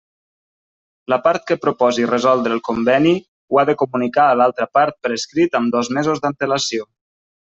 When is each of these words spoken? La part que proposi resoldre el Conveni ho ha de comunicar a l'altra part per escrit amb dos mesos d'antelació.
La 1.13 1.17
part 1.25 1.43
que 1.49 1.57
proposi 1.65 2.07
resoldre 2.11 2.55
el 2.59 2.63
Conveni 2.69 3.11
ho 3.21 3.59
ha 3.61 3.65
de 3.71 3.75
comunicar 3.81 4.25
a 4.31 4.39
l'altra 4.41 4.67
part 4.79 4.97
per 5.05 5.13
escrit 5.19 5.59
amb 5.61 5.75
dos 5.77 5.93
mesos 5.99 6.23
d'antelació. 6.25 6.89